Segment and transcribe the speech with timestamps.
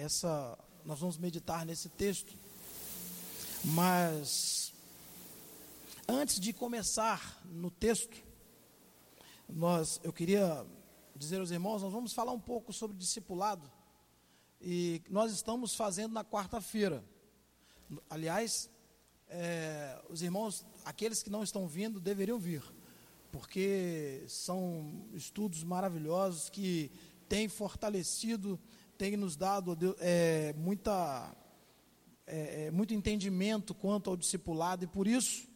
[0.00, 2.34] essa nós vamos meditar nesse texto.
[3.62, 4.72] Mas
[6.08, 8.16] antes de começar no texto,
[9.48, 10.66] nós eu queria
[11.14, 13.70] dizer aos irmãos, nós vamos falar um pouco sobre discipulado.
[14.60, 17.04] E nós estamos fazendo na quarta-feira.
[18.08, 18.70] Aliás,
[19.28, 22.62] é, os irmãos, aqueles que não estão vindo, deveriam vir,
[23.30, 26.90] porque são estudos maravilhosos que
[27.28, 28.58] têm fortalecido,
[29.00, 31.34] têm nos dado é, muita,
[32.26, 35.48] é, é, muito entendimento quanto ao discipulado, e por isso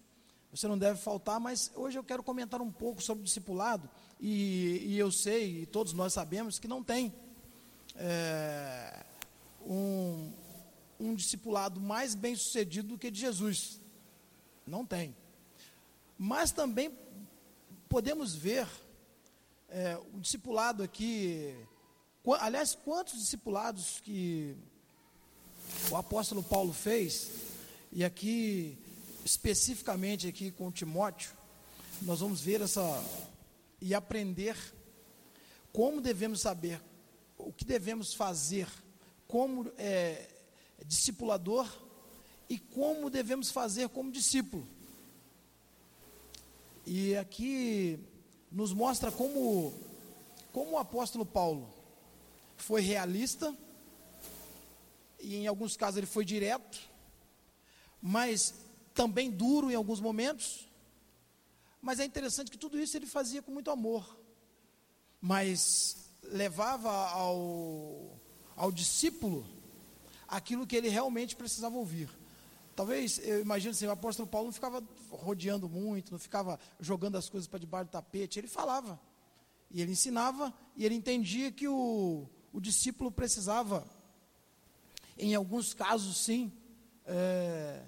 [0.50, 4.80] você não deve faltar, mas hoje eu quero comentar um pouco sobre o discipulado, e,
[4.86, 7.12] e eu sei, e todos nós sabemos, que não tem
[7.96, 9.04] é,
[9.60, 10.32] um,
[10.98, 13.78] um discipulado mais bem sucedido do que de Jesus.
[14.66, 15.14] Não tem.
[16.16, 16.96] Mas também
[17.90, 18.66] podemos ver
[19.68, 21.54] é, o discipulado aqui.
[22.26, 24.56] Aliás, quantos discipulados que
[25.90, 27.30] o apóstolo Paulo fez,
[27.92, 28.78] e aqui,
[29.22, 31.32] especificamente aqui com Timóteo,
[32.00, 32.82] nós vamos ver essa
[33.78, 34.56] e aprender
[35.70, 36.80] como devemos saber,
[37.36, 38.68] o que devemos fazer
[39.28, 40.26] como é,
[40.86, 41.68] discipulador
[42.48, 44.66] e como devemos fazer como discípulo.
[46.86, 47.98] E aqui
[48.50, 49.74] nos mostra como,
[50.52, 51.73] como o apóstolo Paulo
[52.64, 53.54] foi realista,
[55.20, 56.80] e em alguns casos ele foi direto,
[58.00, 58.54] mas
[58.94, 60.66] também duro em alguns momentos.
[61.82, 64.18] Mas é interessante que tudo isso ele fazia com muito amor,
[65.20, 68.18] mas levava ao,
[68.56, 69.46] ao discípulo
[70.26, 72.08] aquilo que ele realmente precisava ouvir.
[72.74, 77.28] Talvez, eu imagino assim, o apóstolo Paulo não ficava rodeando muito, não ficava jogando as
[77.28, 78.98] coisas para debaixo do tapete, ele falava,
[79.70, 83.84] e ele ensinava, e ele entendia que o, o discípulo precisava,
[85.18, 86.52] em alguns casos sim,
[87.04, 87.82] é,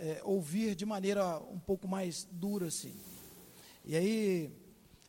[0.00, 2.92] é, ouvir de maneira um pouco mais dura assim.
[3.84, 4.50] E aí,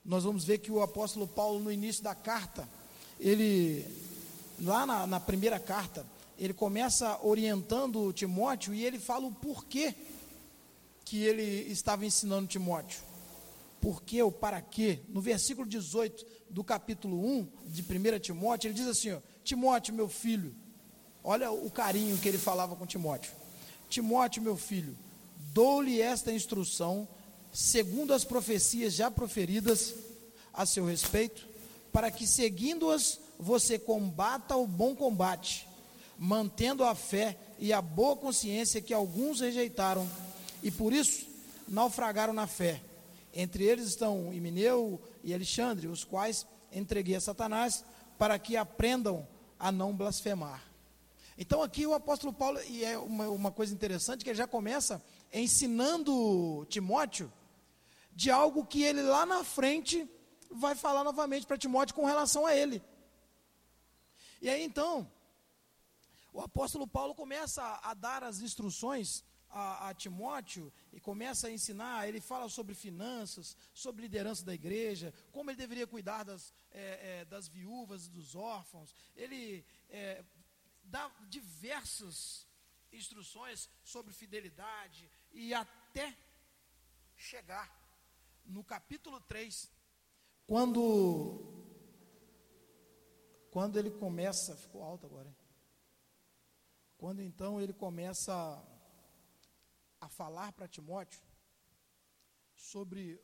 [0.06, 2.70] nós vamos ver que o apóstolo Paulo, no início da carta,
[3.20, 3.84] ele
[4.62, 6.06] lá na, na primeira carta,
[6.38, 9.96] ele começa orientando Timóteo e ele fala o porquê
[11.04, 13.02] que ele estava ensinando Timóteo.
[13.82, 15.00] Porquê ou para quê?
[15.10, 20.08] No versículo 18 do capítulo 1 de 1 Timóteo, ele diz assim: ó, Timóteo, meu
[20.08, 20.56] filho,
[21.24, 23.32] olha o carinho que ele falava com Timóteo.
[23.90, 24.98] Timóteo, meu filho,
[25.54, 27.08] dou-lhe esta instrução,
[27.52, 29.96] segundo as profecias já proferidas
[30.54, 31.48] a seu respeito,
[31.92, 35.68] para que, seguindo-as, você combata o bom combate,
[36.18, 40.10] mantendo a fé e a boa consciência que alguns rejeitaram
[40.64, 41.28] e por isso
[41.68, 42.82] naufragaram na fé.
[43.40, 47.86] Entre eles estão Imineu e Alexandre, os quais entreguei a Satanás
[48.18, 49.28] para que aprendam
[49.60, 50.64] a não blasfemar.
[51.38, 55.00] Então aqui o apóstolo Paulo, e é uma, uma coisa interessante, que ele já começa
[55.32, 57.32] ensinando Timóteo
[58.12, 60.10] de algo que ele lá na frente
[60.50, 62.82] vai falar novamente para Timóteo com relação a ele.
[64.42, 65.08] E aí então,
[66.34, 71.52] o apóstolo Paulo começa a, a dar as instruções a, a, Timóteo e começa a
[71.52, 72.08] ensinar.
[72.08, 77.26] Ele fala sobre finanças, sobre liderança da igreja, como ele deveria cuidar das, é, é,
[77.26, 78.94] das viúvas e dos órfãos.
[79.16, 80.24] Ele é,
[80.84, 82.48] dá diversas
[82.92, 86.16] instruções sobre fidelidade e até
[87.16, 87.76] chegar
[88.46, 89.70] no capítulo 3,
[90.46, 91.54] quando
[93.52, 95.36] quando ele começa, ficou alto agora, hein?
[96.98, 98.34] Quando então ele começa
[100.10, 101.22] falar para Timóteo
[102.56, 103.22] sobre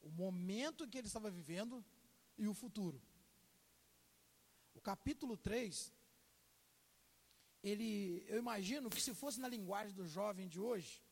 [0.00, 1.84] o momento que ele estava vivendo
[2.38, 3.00] e o futuro.
[4.74, 5.92] O capítulo 3,
[7.62, 11.02] ele, eu imagino que se fosse na linguagem do jovem de hoje,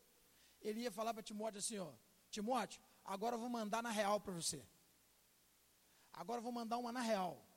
[0.60, 1.92] ele ia falar para Timóteo assim, ó,
[2.30, 4.64] Timóteo, agora eu vou mandar na real para você.
[6.12, 7.48] Agora eu vou mandar uma na real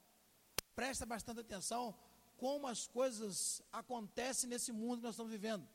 [0.76, 1.94] presta bastante atenção
[2.38, 5.68] como as coisas acontecem nesse mundo que nós estamos vivendo.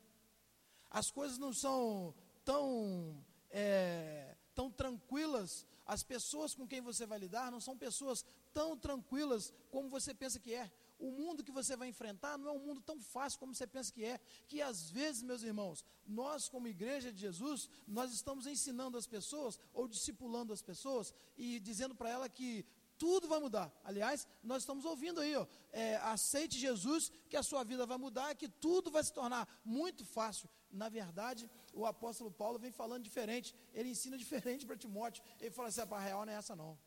[0.97, 7.53] As coisas não são tão, é, tão tranquilas, as pessoas com quem você vai lidar
[7.53, 10.73] não são pessoas tão tranquilas como você pensa que é.
[10.99, 13.93] O mundo que você vai enfrentar não é um mundo tão fácil como você pensa
[13.93, 14.19] que é.
[14.49, 19.61] Que às vezes, meus irmãos, nós, como igreja de Jesus, nós estamos ensinando as pessoas
[19.75, 22.65] ou discipulando as pessoas e dizendo para ela que
[22.97, 23.71] tudo vai mudar.
[23.85, 28.35] Aliás, nós estamos ouvindo aí, ó, é, aceite Jesus, que a sua vida vai mudar,
[28.35, 30.49] que tudo vai se tornar muito fácil.
[30.71, 35.23] Na verdade, o apóstolo Paulo vem falando diferente, ele ensina diferente para Timóteo.
[35.41, 36.79] Ele fala assim: a real não é essa não.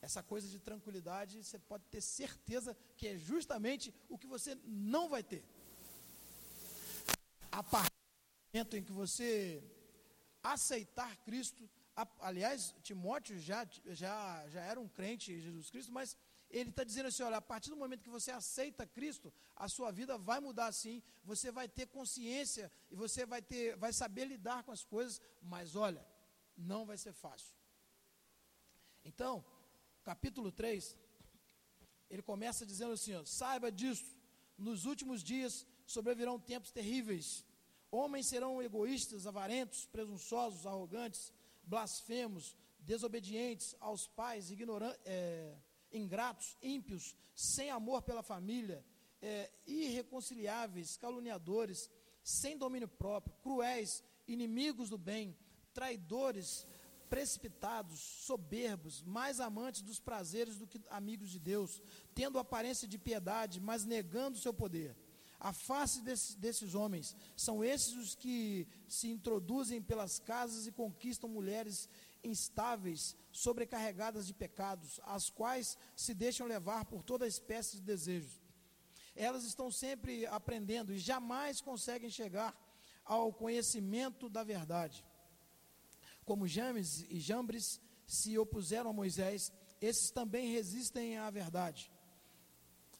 [0.00, 5.08] essa coisa de tranquilidade, você pode ter certeza que é justamente o que você não
[5.08, 5.44] vai ter.
[7.50, 9.62] A partir do momento em que você
[10.42, 11.68] aceitar Cristo,
[12.18, 16.16] aliás, Timóteo já, já, já era um crente em Jesus Cristo, mas
[16.52, 19.90] ele está dizendo assim: olha, a partir do momento que você aceita Cristo, a sua
[19.90, 24.62] vida vai mudar sim, você vai ter consciência e você vai ter, vai saber lidar
[24.62, 26.06] com as coisas, mas olha,
[26.56, 27.56] não vai ser fácil.
[29.04, 29.44] Então,
[30.04, 30.96] capítulo 3,
[32.10, 34.16] ele começa dizendo assim: ó, saiba disso,
[34.58, 37.44] nos últimos dias sobrevirão tempos terríveis.
[37.90, 41.32] Homens serão egoístas, avarentos, presunçosos, arrogantes,
[41.62, 45.00] blasfemos, desobedientes aos pais, ignorantes.
[45.04, 45.54] É,
[45.92, 48.84] ingratos, ímpios, sem amor pela família,
[49.20, 51.90] é, irreconciliáveis, caluniadores,
[52.22, 55.36] sem domínio próprio, cruéis, inimigos do bem,
[55.72, 56.66] traidores,
[57.08, 61.82] precipitados, soberbos, mais amantes dos prazeres do que amigos de Deus,
[62.14, 64.96] tendo aparência de piedade, mas negando seu poder.
[65.38, 71.28] A face desse, desses homens são esses os que se introduzem pelas casas e conquistam
[71.28, 71.88] mulheres
[72.24, 78.40] instáveis, sobrecarregadas de pecados, as quais se deixam levar por toda espécie de desejos.
[79.14, 82.56] Elas estão sempre aprendendo e jamais conseguem chegar
[83.04, 85.04] ao conhecimento da verdade.
[86.24, 91.90] Como James e Jambres se opuseram a Moisés, esses também resistem à verdade.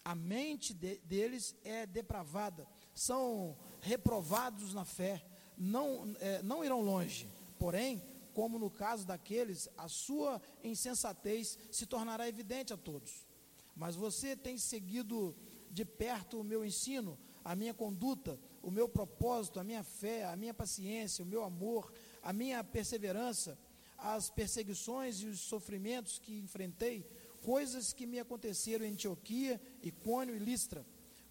[0.05, 5.25] A mente de, deles é depravada, são reprovados na fé,
[5.57, 8.03] não, é, não irão longe, porém
[8.35, 13.27] como no caso daqueles, a sua insensatez se tornará evidente a todos.
[13.75, 15.35] Mas você tem seguido
[15.71, 20.37] de perto o meu ensino, a minha conduta, o meu propósito, a minha fé, a
[20.37, 21.93] minha paciência, o meu amor,
[22.23, 23.59] a minha perseverança,
[23.99, 27.07] as perseguições e os sofrimentos que enfrentei,
[27.43, 30.85] coisas que me aconteceram em Antioquia, Icônio e Listra.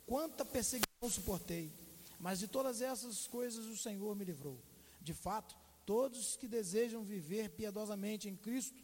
[0.06, 1.72] Quanta perseguição suportei,
[2.20, 4.60] mas de todas essas coisas o Senhor me livrou.
[5.02, 5.56] De fato,
[5.86, 8.82] Todos que desejam viver piedosamente em Cristo,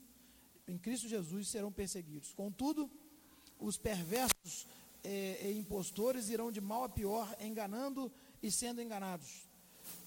[0.68, 2.34] em Cristo Jesus, serão perseguidos.
[2.34, 2.90] Contudo,
[3.60, 4.68] os perversos
[5.04, 8.12] e, e impostores irão de mal a pior, enganando
[8.42, 9.48] e sendo enganados.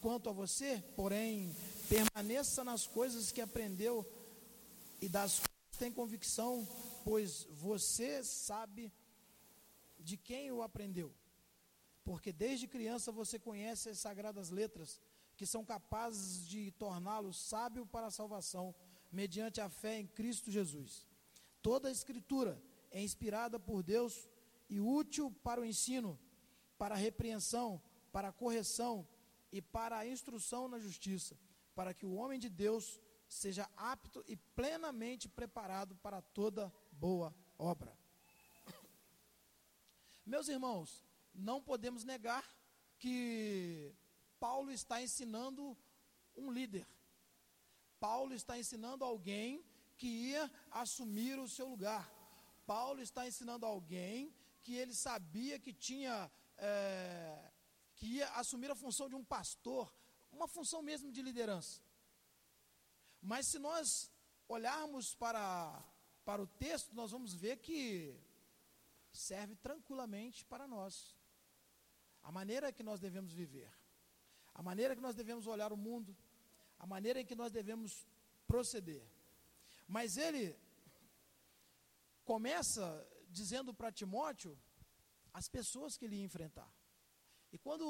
[0.01, 1.55] Quanto a você, porém,
[1.89, 4.07] permaneça nas coisas que aprendeu
[5.01, 6.67] e das quais tem convicção,
[7.05, 8.93] pois você sabe
[9.99, 11.13] de quem o aprendeu.
[12.05, 15.01] Porque desde criança você conhece as sagradas letras
[15.41, 18.75] que são capazes de torná-lo sábio para a salvação,
[19.11, 21.07] mediante a fé em Cristo Jesus.
[21.63, 24.29] Toda a Escritura é inspirada por Deus
[24.69, 26.21] e útil para o ensino,
[26.77, 27.83] para a repreensão,
[28.13, 29.09] para a correção
[29.51, 31.35] e para a instrução na justiça,
[31.75, 37.97] para que o homem de Deus seja apto e plenamente preparado para toda boa obra.
[40.27, 41.03] Meus irmãos,
[41.33, 42.45] não podemos negar
[42.99, 43.97] que
[44.41, 45.77] Paulo está ensinando
[46.35, 46.87] um líder.
[48.01, 49.63] Paulo está ensinando alguém
[49.99, 52.11] que ia assumir o seu lugar.
[52.67, 57.51] Paulo está ensinando alguém que ele sabia que tinha, é,
[57.97, 59.95] que ia assumir a função de um pastor,
[60.33, 61.83] uma função mesmo de liderança.
[63.21, 64.11] Mas se nós
[64.49, 65.85] olharmos para,
[66.25, 68.19] para o texto, nós vamos ver que
[69.13, 71.15] serve tranquilamente para nós.
[72.23, 73.70] A maneira que nós devemos viver
[74.60, 76.14] a maneira que nós devemos olhar o mundo,
[76.79, 78.06] a maneira em que nós devemos
[78.46, 79.02] proceder.
[79.88, 80.55] Mas ele
[82.26, 82.84] começa
[83.31, 84.52] dizendo para Timóteo
[85.32, 86.70] as pessoas que ele ia enfrentar.
[87.50, 87.84] E quando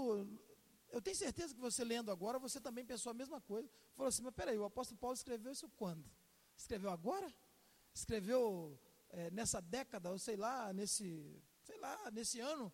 [0.92, 3.68] eu tenho certeza que você lendo agora, você também pensou a mesma coisa.
[3.96, 6.08] Falou assim, mas peraí, o apóstolo Paulo escreveu isso quando?
[6.56, 7.34] Escreveu agora?
[7.92, 12.72] Escreveu é, nessa década, ou sei lá, nesse, sei lá, nesse ano?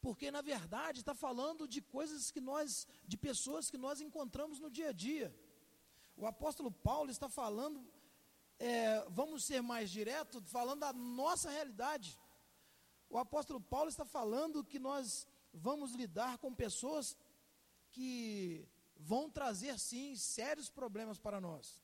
[0.00, 4.70] Porque na verdade está falando de coisas que nós, de pessoas que nós encontramos no
[4.70, 5.34] dia a dia.
[6.16, 7.84] O apóstolo Paulo está falando,
[8.58, 12.18] é, vamos ser mais direto, falando da nossa realidade.
[13.10, 17.16] O apóstolo Paulo está falando que nós vamos lidar com pessoas
[17.90, 21.80] que vão trazer sim sérios problemas para nós.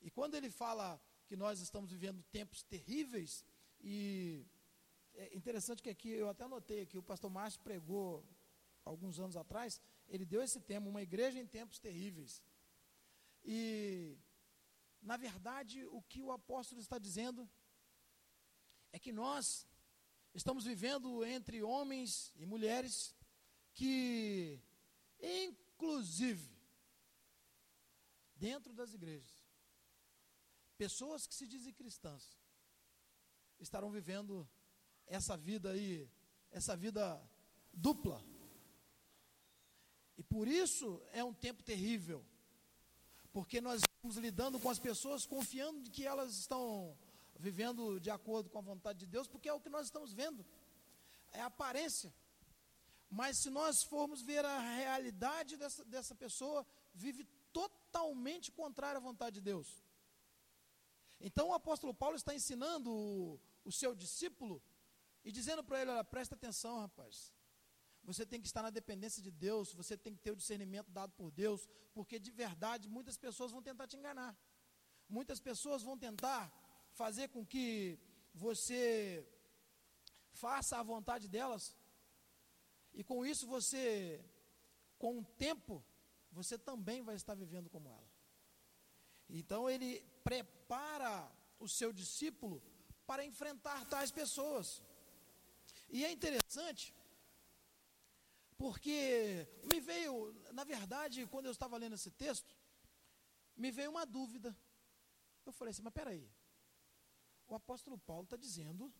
[0.00, 3.44] E quando ele fala que nós estamos vivendo tempos terríveis
[3.80, 4.44] e
[5.14, 8.24] é interessante que aqui, eu até anotei aqui, o pastor Márcio pregou
[8.84, 12.42] alguns anos atrás, ele deu esse tema, uma igreja em tempos terríveis.
[13.44, 14.18] E,
[15.00, 17.48] na verdade, o que o apóstolo está dizendo
[18.92, 19.66] é que nós
[20.34, 23.14] estamos vivendo entre homens e mulheres
[23.74, 24.60] que,
[25.20, 26.50] inclusive,
[28.34, 29.44] dentro das igrejas,
[30.76, 32.38] pessoas que se dizem cristãs
[33.58, 34.48] estarão vivendo
[35.10, 36.08] essa vida aí,
[36.52, 37.20] essa vida
[37.72, 38.24] dupla.
[40.16, 42.24] E por isso é um tempo terrível.
[43.32, 46.96] Porque nós estamos lidando com as pessoas confiando de que elas estão
[47.38, 50.46] vivendo de acordo com a vontade de Deus, porque é o que nós estamos vendo.
[51.32, 52.14] É a aparência.
[53.10, 56.64] Mas se nós formos ver a realidade dessa, dessa pessoa,
[56.94, 59.82] vive totalmente contrária à vontade de Deus.
[61.20, 64.62] Então o apóstolo Paulo está ensinando o, o seu discípulo
[65.24, 67.32] e dizendo para ele: olha, presta atenção, rapaz.
[68.02, 71.12] Você tem que estar na dependência de Deus, você tem que ter o discernimento dado
[71.12, 74.36] por Deus, porque de verdade muitas pessoas vão tentar te enganar.
[75.08, 76.50] Muitas pessoas vão tentar
[76.92, 77.98] fazer com que
[78.32, 79.26] você
[80.32, 81.76] faça a vontade delas,
[82.92, 84.24] e com isso você,
[84.98, 85.84] com o tempo,
[86.32, 88.10] você também vai estar vivendo como ela.
[89.28, 92.62] Então ele prepara o seu discípulo
[93.06, 94.82] para enfrentar tais pessoas.
[95.90, 96.94] E é interessante
[98.56, 102.54] porque me veio, na verdade, quando eu estava lendo esse texto,
[103.56, 104.56] me veio uma dúvida.
[105.46, 106.30] Eu falei assim, mas peraí,
[107.48, 108.92] o apóstolo Paulo está dizendo,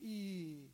[0.00, 0.70] e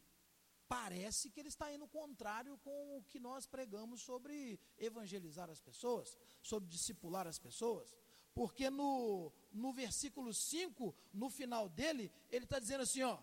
[0.66, 6.16] parece que ele está indo contrário com o que nós pregamos sobre evangelizar as pessoas,
[6.42, 7.94] sobre discipular as pessoas.
[8.34, 13.18] Porque no, no versículo 5, no final dele, ele está dizendo assim, ó,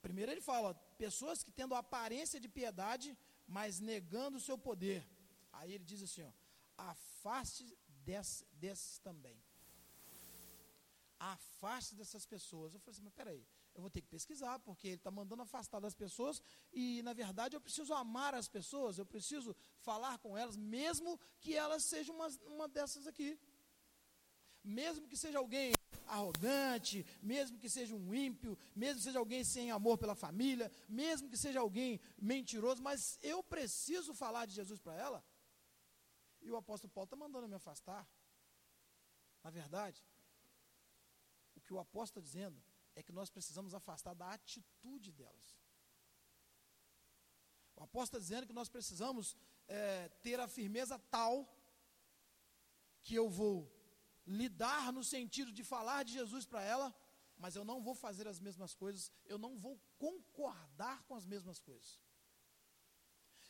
[0.00, 3.16] Primeiro ele fala, pessoas que tendo aparência de piedade,
[3.46, 5.06] mas negando o seu poder.
[5.52, 6.30] Aí ele diz assim, ó,
[6.76, 9.38] afaste desses, desses também.
[11.18, 12.72] Afaste dessas pessoas.
[12.72, 15.80] Eu falei assim, mas peraí, eu vou ter que pesquisar, porque ele está mandando afastar
[15.80, 16.42] das pessoas,
[16.72, 21.54] e na verdade eu preciso amar as pessoas, eu preciso falar com elas, mesmo que
[21.54, 23.38] elas sejam uma, uma dessas aqui.
[24.62, 25.72] Mesmo que seja alguém
[26.06, 31.30] arrogante, mesmo que seja um ímpio, mesmo que seja alguém sem amor pela família, mesmo
[31.30, 35.24] que seja alguém mentiroso, mas eu preciso falar de Jesus para ela.
[36.42, 38.08] E o apóstolo Paulo está mandando me afastar.
[39.42, 40.04] Na verdade,
[41.54, 42.62] o que o apóstolo está dizendo
[42.94, 45.58] é que nós precisamos afastar da atitude delas.
[47.76, 49.36] O apóstolo está dizendo que nós precisamos
[49.66, 51.48] é, ter a firmeza tal
[53.02, 53.70] que eu vou
[54.30, 56.94] lidar no sentido de falar de Jesus para ela,
[57.36, 61.58] mas eu não vou fazer as mesmas coisas, eu não vou concordar com as mesmas
[61.60, 62.00] coisas.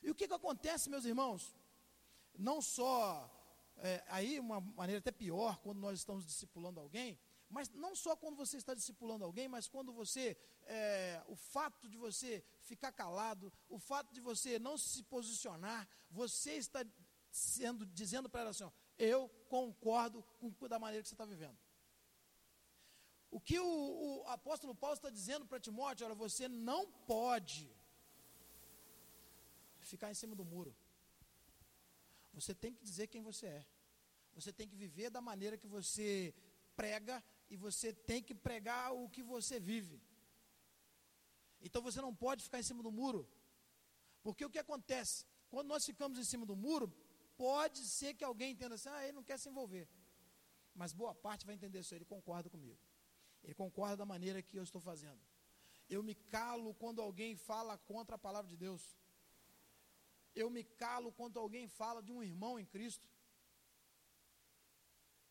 [0.03, 1.55] E o que, que acontece, meus irmãos?
[2.39, 3.29] Não só,
[3.77, 7.19] é, aí uma maneira até pior, quando nós estamos discipulando alguém,
[7.51, 11.99] mas não só quando você está discipulando alguém, mas quando você, é, o fato de
[11.99, 16.87] você ficar calado, o fato de você não se posicionar, você está
[17.31, 21.59] sendo, dizendo para ela assim, ó, eu concordo com da maneira que você está vivendo.
[23.31, 27.71] O que o, o apóstolo Paulo está dizendo para Timóteo, olha, você não pode
[29.81, 30.75] ficar em cima do muro.
[32.35, 33.67] Você tem que dizer quem você é.
[34.35, 36.35] Você tem que viver da maneira que você
[36.77, 40.01] prega e você tem que pregar o que você vive.
[41.63, 43.29] Então você não pode ficar em cima do muro.
[44.23, 45.27] Porque o que acontece?
[45.49, 46.93] Quando nós ficamos em cima do muro,
[47.41, 49.89] Pode ser que alguém entenda assim, ah, ele não quer se envolver.
[50.81, 52.79] Mas boa parte vai entender isso, ele concorda comigo.
[53.43, 55.23] Ele concorda da maneira que eu estou fazendo.
[55.89, 58.83] Eu me calo quando alguém fala contra a palavra de Deus.
[60.43, 63.09] Eu me calo quando alguém fala de um irmão em Cristo.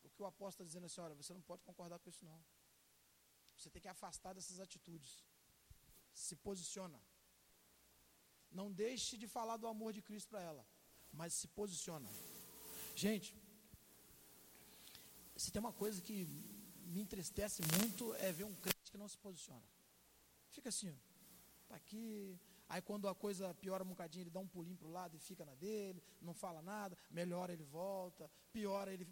[0.03, 2.41] O que o apóstolo está dizendo assim, olha, você não pode concordar com isso não.
[3.55, 5.23] Você tem que afastar dessas atitudes.
[6.11, 6.99] Se posiciona.
[8.49, 10.65] Não deixe de falar do amor de Cristo para ela
[11.11, 12.07] mas se posiciona.
[12.95, 13.35] Gente,
[15.35, 16.25] se tem uma coisa que
[16.87, 19.63] me entristece muito é ver um crente que não se posiciona.
[20.49, 20.97] Fica assim,
[21.63, 22.39] está aqui.
[22.67, 25.19] Aí quando a coisa piora um bocadinho, ele dá um pulinho para o lado e
[25.19, 29.07] fica na dele, não fala nada, melhora ele volta, piora ele.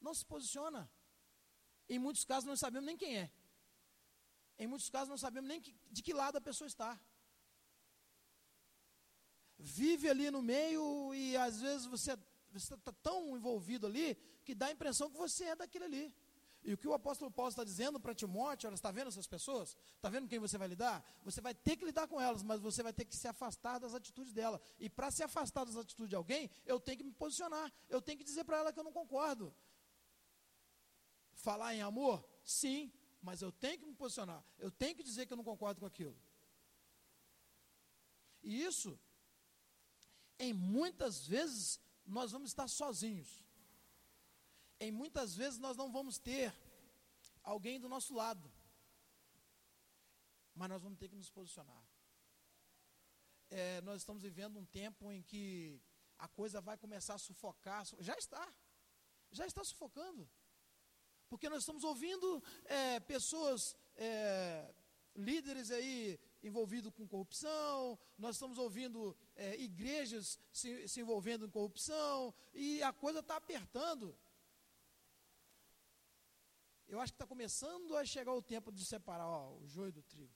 [0.00, 0.88] Não se posiciona.
[1.88, 3.30] Em muitos casos não sabemos nem quem é.
[4.58, 7.00] Em muitos casos não sabemos nem que, de que lado a pessoa está
[9.58, 12.16] vive ali no meio e às vezes você
[12.54, 16.14] está tão envolvido ali que dá a impressão que você é daquele ali.
[16.66, 19.76] E o que o apóstolo Paulo está dizendo para Timóteo, olha, está vendo essas pessoas?
[19.94, 21.04] Está vendo quem você vai lidar?
[21.22, 23.94] Você vai ter que lidar com elas, mas você vai ter que se afastar das
[23.94, 24.60] atitudes dela.
[24.76, 27.72] E para se afastar das atitudes de alguém, eu tenho que me posicionar.
[27.88, 29.54] Eu tenho que dizer para ela que eu não concordo.
[31.34, 32.28] Falar em amor?
[32.42, 34.44] Sim, mas eu tenho que me posicionar.
[34.58, 36.18] Eu tenho que dizer que eu não concordo com aquilo.
[38.42, 38.98] E isso
[40.38, 43.42] em muitas vezes nós vamos estar sozinhos.
[44.78, 46.54] em muitas vezes nós não vamos ter
[47.42, 48.52] alguém do nosso lado,
[50.54, 51.82] mas nós vamos ter que nos posicionar.
[53.48, 55.80] É, nós estamos vivendo um tempo em que
[56.18, 58.46] a coisa vai começar a sufocar, já está,
[59.30, 60.28] já está sufocando,
[61.28, 64.74] porque nós estamos ouvindo é, pessoas, é,
[65.14, 72.34] líderes aí envolvidos com corrupção, nós estamos ouvindo é, igrejas se, se envolvendo em corrupção,
[72.54, 74.16] e a coisa está apertando.
[76.88, 80.02] Eu acho que está começando a chegar o tempo de separar ó, o joio do
[80.02, 80.32] trigo.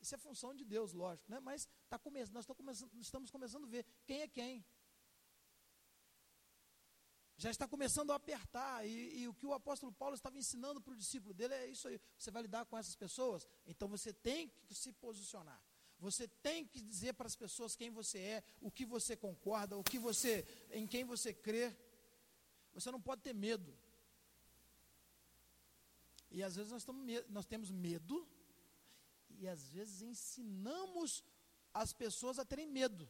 [0.00, 1.38] Isso é função de Deus, lógico, né?
[1.38, 4.64] mas tá come nós começando, estamos começando a ver quem é quem.
[7.36, 10.92] Já está começando a apertar, e, e o que o apóstolo Paulo estava ensinando para
[10.92, 12.00] o discípulo dele é isso aí.
[12.16, 15.60] Você vai lidar com essas pessoas, então você tem que se posicionar.
[15.98, 19.84] Você tem que dizer para as pessoas quem você é, o que você concorda, o
[19.84, 21.76] que você, em quem você crê.
[22.74, 23.72] Você não pode ter medo.
[26.28, 28.26] E às vezes nós, estamos, nós temos medo,
[29.38, 31.22] e às vezes ensinamos
[31.72, 33.08] as pessoas a terem medo.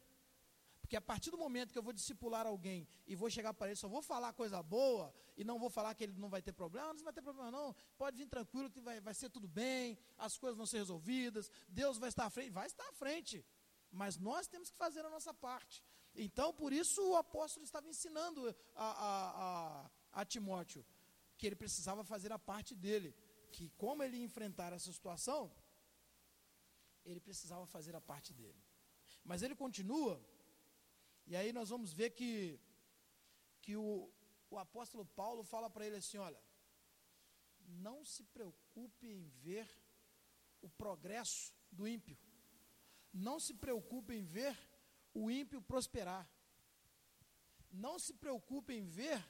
[0.93, 3.77] Porque a partir do momento que eu vou discipular alguém e vou chegar para ele,
[3.77, 6.93] só vou falar coisa boa e não vou falar que ele não vai ter problema,
[6.93, 10.37] não vai ter problema não, pode vir tranquilo que vai, vai ser tudo bem, as
[10.37, 13.43] coisas vão ser resolvidas, Deus vai estar à frente, vai estar à frente.
[13.91, 15.83] Mas nós temos que fazer a nossa parte.
[16.15, 20.85] Então, por isso o apóstolo estava ensinando a, a, a, a Timóteo
[21.39, 23.17] que ele precisava fazer a parte dele,
[23.51, 25.51] que como ele enfrentar essa situação,
[27.03, 28.63] ele precisava fazer a parte dele.
[29.25, 30.21] Mas ele continua,
[31.27, 32.59] e aí nós vamos ver que,
[33.61, 34.11] que o,
[34.51, 36.43] o apóstolo Paulo fala para ele assim: olha,
[37.67, 39.69] não se preocupe em ver
[40.61, 42.19] o progresso do ímpio,
[43.13, 44.57] não se preocupe em ver
[45.15, 46.31] o ímpio prosperar,
[47.71, 49.23] não se preocupe em ver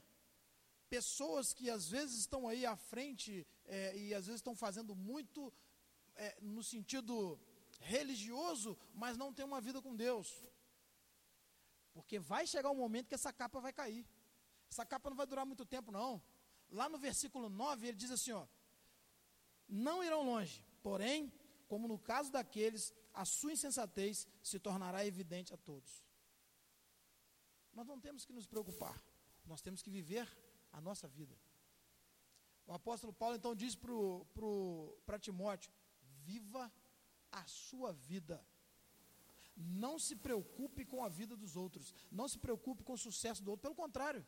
[0.88, 5.52] pessoas que às vezes estão aí à frente é, e às vezes estão fazendo muito
[6.14, 7.40] é, no sentido
[7.80, 10.51] religioso, mas não tem uma vida com Deus.
[11.92, 14.06] Porque vai chegar um momento que essa capa vai cair.
[14.70, 16.22] Essa capa não vai durar muito tempo, não.
[16.70, 18.46] Lá no versículo 9, ele diz assim: ó,
[19.68, 21.30] Não irão longe, porém,
[21.68, 26.04] como no caso daqueles, a sua insensatez se tornará evidente a todos.
[27.72, 29.02] Nós não temos que nos preocupar,
[29.44, 30.26] nós temos que viver
[30.72, 31.38] a nossa vida.
[32.66, 33.76] O apóstolo Paulo então diz
[35.04, 35.72] para Timóteo:
[36.24, 36.72] viva
[37.30, 38.42] a sua vida.
[39.56, 41.94] Não se preocupe com a vida dos outros.
[42.10, 43.62] Não se preocupe com o sucesso do outro.
[43.62, 44.26] Pelo contrário,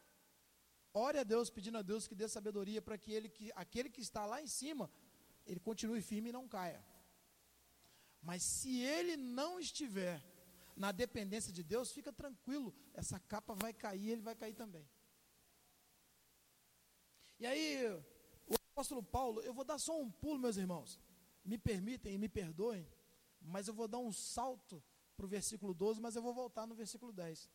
[0.92, 4.26] ore a Deus, pedindo a Deus que dê sabedoria para que, que aquele que está
[4.26, 4.90] lá em cima,
[5.46, 6.84] ele continue firme e não caia.
[8.22, 10.22] Mas se ele não estiver
[10.76, 14.88] na dependência de Deus, fica tranquilo, essa capa vai cair, ele vai cair também.
[17.38, 17.86] E aí,
[18.46, 21.00] o apóstolo Paulo, eu vou dar só um pulo, meus irmãos.
[21.44, 22.88] Me permitem e me perdoem,
[23.40, 24.82] mas eu vou dar um salto
[25.16, 27.48] para o versículo 12, mas eu vou voltar no versículo 10.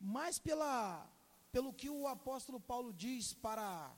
[0.00, 1.08] Mais pela,
[1.52, 3.94] pelo que o apóstolo Paulo diz para,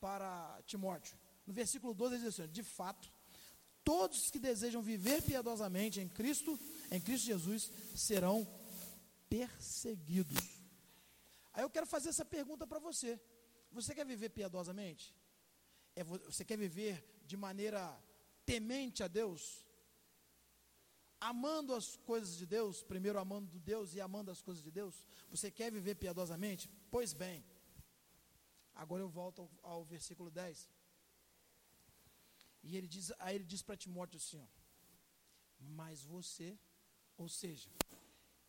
[0.00, 1.18] para Timóteo.
[1.46, 3.12] No versículo 12 ele diz assim: De fato,
[3.84, 6.58] todos que desejam viver piedosamente em Cristo,
[6.90, 8.46] em Cristo Jesus, serão
[9.28, 10.38] perseguidos.
[11.52, 13.20] Aí eu quero fazer essa pergunta para você.
[13.72, 15.14] Você quer viver piedosamente?
[15.94, 17.96] É, você quer viver de maneira
[18.44, 19.64] temente a Deus?
[21.20, 25.04] Amando as coisas de Deus, primeiro amando Deus e amando as coisas de Deus?
[25.28, 26.70] Você quer viver piedosamente?
[26.90, 27.44] Pois bem.
[28.74, 30.68] Agora eu volto ao, ao versículo 10.
[32.62, 34.46] E ele diz, aí ele diz para Timóteo assim: ó,
[35.58, 36.58] Mas você,
[37.16, 37.70] ou seja,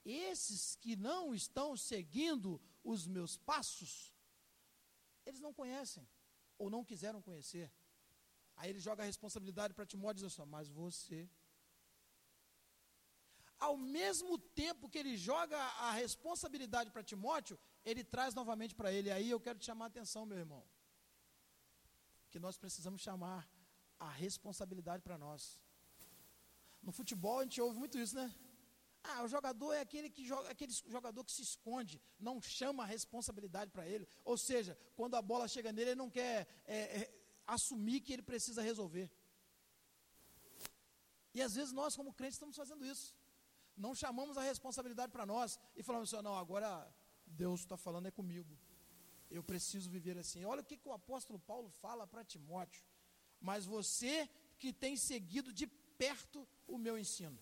[0.05, 4.13] esses que não estão seguindo os meus passos,
[5.25, 6.07] eles não conhecem,
[6.57, 7.71] ou não quiseram conhecer.
[8.55, 11.29] Aí ele joga a responsabilidade para Timóteo e diz assim: Mas você.
[13.67, 19.11] Ao mesmo tempo que ele joga a responsabilidade para Timóteo, ele traz novamente para ele.
[19.11, 20.63] Aí eu quero te chamar a atenção, meu irmão.
[22.31, 23.41] Que nós precisamos chamar
[23.99, 25.61] a responsabilidade para nós.
[26.81, 28.33] No futebol a gente ouve muito isso, né?
[29.03, 32.85] Ah, o jogador é aquele, que joga, aquele jogador que se esconde, não chama a
[32.85, 34.07] responsabilidade para ele.
[34.23, 37.13] Ou seja, quando a bola chega nele, ele não quer é, é,
[37.45, 39.11] assumir que ele precisa resolver.
[41.33, 43.15] E às vezes nós, como crentes, estamos fazendo isso.
[43.75, 46.87] Não chamamos a responsabilidade para nós e falamos assim: não, agora
[47.25, 48.57] Deus está falando é comigo.
[49.29, 50.43] Eu preciso viver assim.
[50.45, 52.83] Olha o que, que o apóstolo Paulo fala para Timóteo.
[53.39, 54.29] Mas você
[54.59, 57.39] que tem seguido de perto o meu ensino.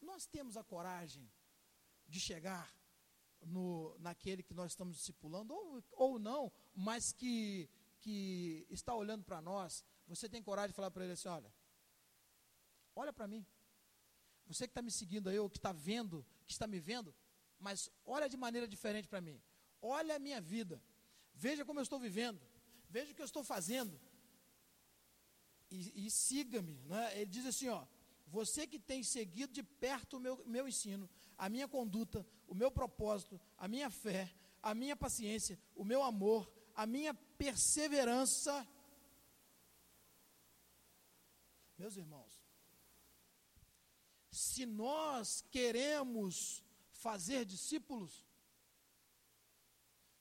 [0.00, 1.28] Nós temos a coragem
[2.08, 2.74] de chegar
[3.42, 7.68] no, naquele que nós estamos discipulando, ou, ou não, mas que,
[8.00, 11.52] que está olhando para nós, você tem coragem de falar para ele assim: olha,
[12.96, 13.46] olha para mim.
[14.46, 17.14] Você que está me seguindo aí, ou que está vendo, que está me vendo,
[17.58, 19.40] mas olha de maneira diferente para mim.
[19.80, 20.82] Olha a minha vida.
[21.34, 22.40] Veja como eu estou vivendo.
[22.88, 24.00] Veja o que eu estou fazendo.
[25.70, 26.80] E, e siga-me.
[26.84, 27.20] Né?
[27.20, 27.86] Ele diz assim: ó,
[28.26, 32.70] você que tem seguido de perto o meu, meu ensino, a minha conduta, o meu
[32.70, 34.32] propósito, a minha fé,
[34.62, 38.66] a minha paciência, o meu amor, a minha perseverança.
[41.78, 42.35] Meus irmãos,
[44.36, 48.24] se nós queremos fazer discípulos,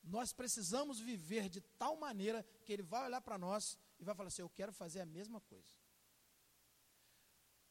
[0.03, 4.27] nós precisamos viver de tal maneira que ele vai olhar para nós e vai falar
[4.27, 5.73] assim: Eu quero fazer a mesma coisa.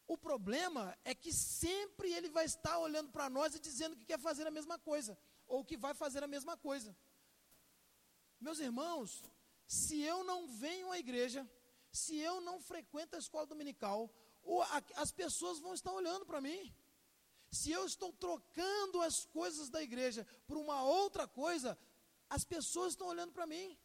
[0.06, 4.18] O problema é que sempre ele vai estar olhando para nós e dizendo que quer
[4.18, 6.94] fazer a mesma coisa, ou que vai fazer a mesma coisa.
[8.38, 9.24] Meus irmãos,
[9.66, 11.48] se eu não venho à igreja,
[11.90, 14.12] se eu não frequento a escola dominical,
[14.96, 16.74] as pessoas vão estar olhando para mim.
[17.50, 21.78] Se eu estou trocando as coisas da igreja por uma outra coisa,
[22.28, 23.78] as pessoas estão olhando para mim.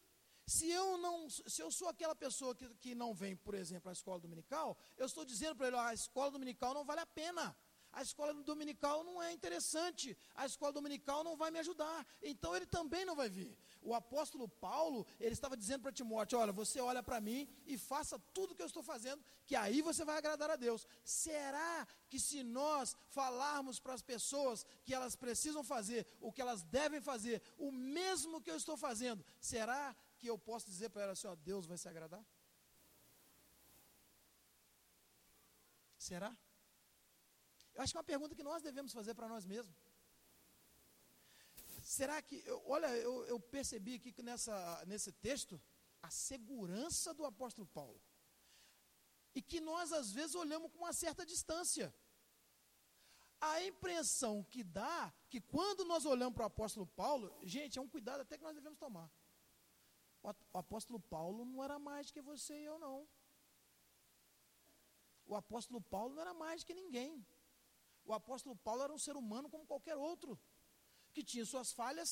[0.45, 3.93] Se eu não, se eu sou aquela pessoa que, que não vem, por exemplo, à
[3.93, 7.55] escola dominical, eu estou dizendo para ele, a escola dominical não vale a pena.
[7.91, 12.65] A escola dominical não é interessante, a escola dominical não vai me ajudar, então ele
[12.65, 13.57] também não vai vir.
[13.81, 18.19] O apóstolo Paulo, ele estava dizendo para Timóteo: Olha, você olha para mim e faça
[18.33, 20.87] tudo o que eu estou fazendo, que aí você vai agradar a Deus.
[21.03, 26.61] Será que se nós falarmos para as pessoas que elas precisam fazer, o que elas
[26.63, 31.17] devem fazer, o mesmo que eu estou fazendo, será que eu posso dizer para elas
[31.17, 32.23] assim: ó, Deus vai se agradar?
[35.97, 36.35] Será?
[37.79, 39.73] Eu acho que é uma pergunta que nós devemos fazer para nós mesmos.
[41.81, 45.61] Será que, eu, olha, eu, eu percebi aqui que nessa, nesse texto
[46.01, 48.01] a segurança do apóstolo Paulo.
[49.33, 51.95] E que nós às vezes olhamos com uma certa distância.
[53.39, 57.87] A impressão que dá que quando nós olhamos para o apóstolo Paulo, gente, é um
[57.87, 59.09] cuidado até que nós devemos tomar.
[60.21, 63.07] O apóstolo Paulo não era mais que você e eu, não.
[65.25, 67.25] O apóstolo Paulo não era mais que ninguém.
[68.09, 70.31] O apóstolo Paulo era um ser humano como qualquer outro,
[71.13, 72.09] que tinha suas falhas,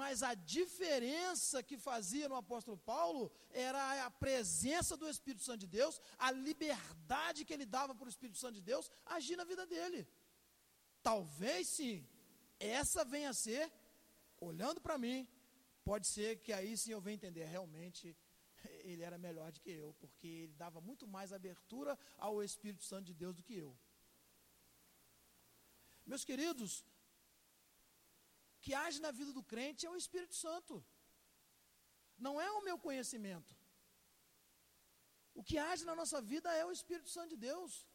[0.00, 5.66] mas a diferença que fazia no apóstolo Paulo era a presença do Espírito Santo de
[5.66, 9.66] Deus, a liberdade que ele dava para o Espírito Santo de Deus agir na vida
[9.66, 10.08] dele.
[11.02, 12.08] Talvez sim,
[12.58, 13.70] essa venha a ser,
[14.40, 15.28] olhando para mim,
[15.84, 18.16] pode ser que aí sim eu venha entender, realmente
[18.90, 23.04] ele era melhor do que eu, porque ele dava muito mais abertura ao Espírito Santo
[23.04, 23.76] de Deus do que eu.
[26.06, 26.72] Meus queridos,
[28.60, 30.84] que age na vida do crente é o Espírito Santo.
[32.26, 33.54] Não é o meu conhecimento.
[35.34, 37.86] O que age na nossa vida é o Espírito Santo de Deus.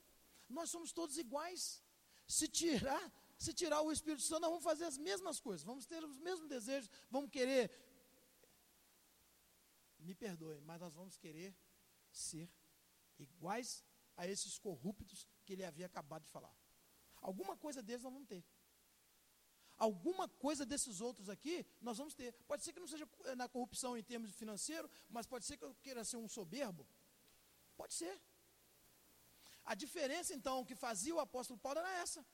[0.48, 1.84] Nós somos todos iguais.
[2.28, 6.04] Se tirar, se tirar o Espírito Santo, nós vamos fazer as mesmas coisas, vamos ter
[6.04, 7.66] os mesmos desejos, vamos querer.
[10.00, 11.56] Me perdoe, mas nós vamos querer
[12.12, 12.48] ser
[13.18, 13.84] iguais
[14.16, 16.56] a esses corruptos que ele havia acabado de falar.
[17.22, 18.44] Alguma coisa deles nós vamos ter.
[19.78, 22.34] Alguma coisa desses outros aqui nós vamos ter.
[22.48, 25.66] Pode ser que não seja eh, na corrupção em termos financeiro, mas pode ser que
[25.66, 26.88] eu queira ser um soberbo.
[27.76, 28.20] Pode ser.
[29.64, 32.26] A diferença então que fazia o apóstolo Paulo era essa.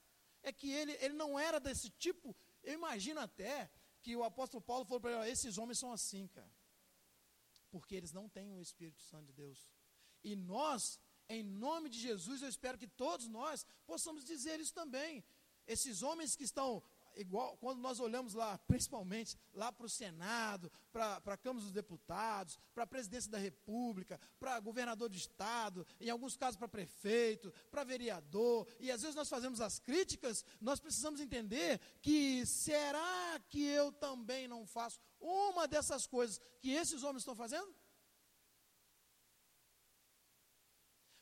[0.43, 2.36] É que ele, ele não era desse tipo.
[2.63, 3.69] Eu imagino até
[4.02, 6.52] que o apóstolo Paulo falou para ele: esses homens são assim, cara.
[7.69, 9.69] Porque eles não têm o Espírito Santo de Deus.
[10.23, 15.23] E nós em nome de Jesus, eu espero que todos nós possamos dizer isso também.
[15.65, 16.81] Esses homens que estão
[17.19, 22.57] igual quando nós olhamos lá, principalmente lá para o Senado, para a Câmara dos Deputados,
[22.73, 27.83] para a Presidência da República, para governador de Estado, em alguns casos para prefeito, para
[27.83, 33.91] vereador, e às vezes nós fazemos as críticas, nós precisamos entender que será que eu
[33.91, 37.73] também não faço uma dessas coisas que esses homens estão fazendo?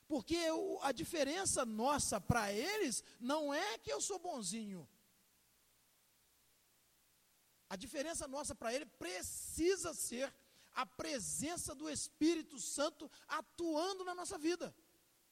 [0.06, 0.38] Porque
[0.82, 4.88] a diferença nossa para eles não é que eu sou bonzinho.
[7.68, 10.32] A diferença nossa para ele precisa ser
[10.72, 14.74] a presença do Espírito Santo atuando na nossa vida.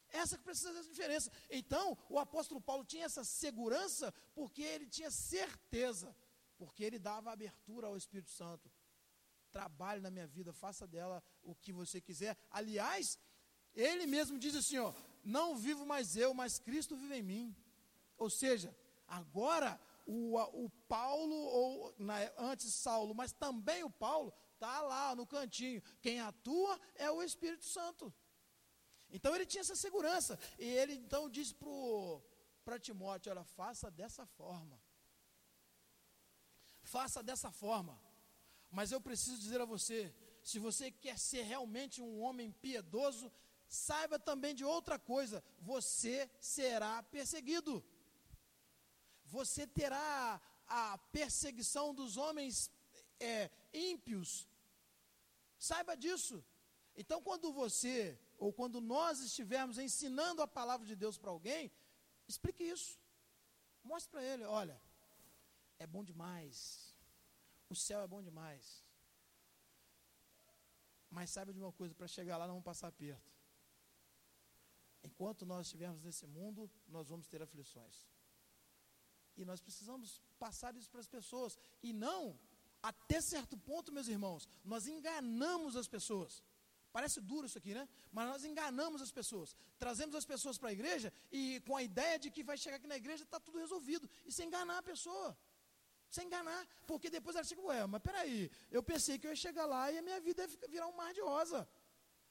[0.09, 1.31] Essa que precisa ser a diferença.
[1.51, 6.17] Então, o apóstolo Paulo tinha essa segurança porque ele tinha certeza,
[6.57, 8.71] porque ele dava abertura ao Espírito Santo.
[9.53, 12.37] Trabalhe na minha vida, faça dela o que você quiser.
[12.51, 13.19] Aliás,
[13.75, 14.93] ele mesmo diz assim: ó,
[15.25, 17.57] não vivo mais eu, mas Cristo vive em mim.
[18.17, 24.81] Ou seja, agora o, o Paulo, ou na, antes Saulo, mas também o Paulo, está
[24.83, 25.83] lá no cantinho.
[26.01, 28.13] Quem atua é o Espírito Santo.
[29.11, 30.39] Então ele tinha essa segurança.
[30.59, 31.55] E ele então disse
[32.65, 34.81] para Timóteo: olha, faça dessa forma.
[36.83, 37.99] Faça dessa forma.
[38.71, 43.33] Mas eu preciso dizer a você: se você quer ser realmente um homem piedoso,
[43.75, 47.85] saiba também de outra coisa: você será perseguido.
[49.25, 52.71] Você terá a perseguição dos homens
[53.19, 54.49] é, ímpios.
[55.59, 56.45] Saiba disso.
[56.97, 61.73] Então, quando você, ou quando nós estivermos ensinando a palavra de Deus para alguém,
[62.29, 62.99] explique isso.
[63.83, 64.81] Mostre para ele: olha,
[65.79, 66.95] é bom demais.
[67.69, 68.85] O céu é bom demais.
[71.11, 73.34] Mas saiba de uma coisa: para chegar lá, não vamos passar perto.
[75.05, 78.09] Enquanto nós estivermos nesse mundo, nós vamos ter aflições.
[79.37, 81.59] E nós precisamos passar isso para as pessoas.
[81.83, 82.39] E não,
[82.83, 86.43] até certo ponto, meus irmãos, nós enganamos as pessoas.
[86.93, 87.89] Parece duro isso aqui, né?
[88.13, 89.57] Mas nós enganamos as pessoas.
[89.79, 92.87] Trazemos as pessoas para a igreja e com a ideia de que vai chegar aqui
[92.87, 94.09] na igreja está tudo resolvido.
[94.25, 95.37] E sem enganar a pessoa.
[96.09, 96.67] Sem enganar.
[96.87, 99.99] Porque depois ela chega, ué, mas peraí, eu pensei que eu ia chegar lá e
[99.99, 101.69] a minha vida ia virar um mar de rosa.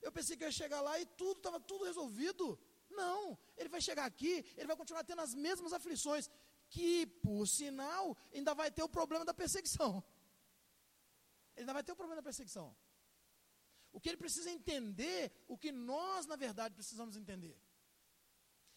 [0.05, 2.45] Eu pensei que eu ia chegar lá e tudo estava tudo resolvido.
[2.89, 6.29] Não, ele vai chegar aqui, ele vai continuar tendo as mesmas aflições,
[6.69, 10.03] que, por sinal, ainda vai ter o problema da perseguição.
[11.55, 12.75] Ele ainda vai ter o problema da perseguição.
[13.91, 17.55] O que ele precisa entender, o que nós, na verdade, precisamos entender,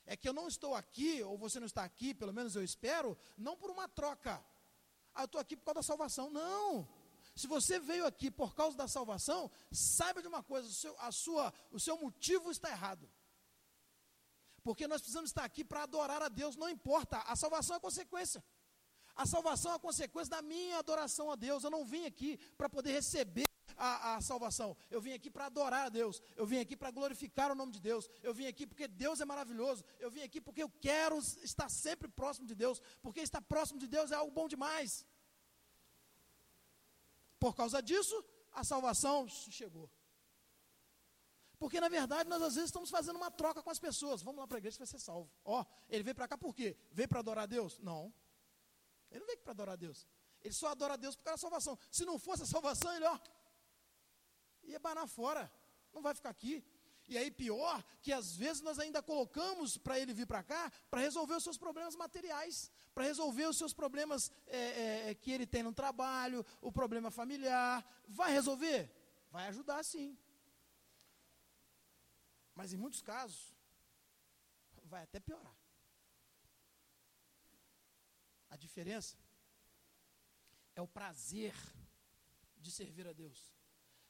[0.05, 3.19] é que eu não estou aqui, ou você não está aqui, pelo menos eu espero,
[3.37, 4.45] não por uma troca.
[5.15, 6.31] Ah, eu estou aqui por causa da salvação.
[6.31, 6.87] Não.
[7.37, 11.13] Se você veio aqui por causa da salvação, saiba de uma coisa: o seu, a
[11.13, 13.09] sua, o seu motivo está errado.
[14.63, 18.43] Porque nós precisamos estar aqui para adorar a Deus, não importa, a salvação é consequência.
[19.15, 21.63] A salvação é consequência da minha adoração a Deus.
[21.63, 23.47] Eu não vim aqui para poder receber
[23.77, 24.77] a, a, salvação.
[24.91, 26.23] Eu vim aqui para adorar a Deus.
[26.37, 28.09] Eu vim aqui para glorificar o nome de Deus.
[28.23, 29.85] Eu vim aqui porque Deus é maravilhoso.
[29.99, 32.81] Eu vim aqui porque eu quero estar sempre próximo de Deus.
[33.01, 35.07] Porque estar próximo de Deus é algo bom demais.
[37.39, 39.91] Por causa disso, a salvação chegou.
[41.59, 44.23] Porque na verdade nós às vezes estamos fazendo uma troca com as pessoas.
[44.23, 45.31] Vamos lá para a igreja, vai ser salvo.
[45.45, 46.77] Ó, oh, ele veio para cá por quê?
[46.93, 47.79] Veio para adorar a Deus?
[47.79, 48.13] Não.
[49.11, 50.07] Ele não veio para adorar a Deus.
[50.43, 51.79] Ele só adora a Deus por causa da salvação.
[51.91, 53.19] Se não fosse a salvação, ele ó,
[54.65, 55.51] ia banar fora.
[55.93, 56.65] Não vai ficar aqui.
[57.09, 61.01] E aí pior que às vezes nós ainda colocamos para ele vir para cá para
[61.01, 65.47] resolver os seus problemas materiais, para resolver os seus problemas é, é, é, que ele
[65.47, 67.85] tem no trabalho, o problema familiar.
[68.09, 68.91] Vai resolver?
[69.31, 70.19] Vai ajudar sim.
[72.55, 73.55] Mas em muitos casos,
[74.85, 75.55] vai até piorar.
[78.49, 79.17] A diferença
[80.75, 81.55] é o prazer
[82.57, 83.55] de servir a Deus,